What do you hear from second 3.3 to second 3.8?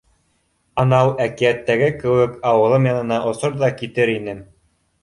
осор ҙа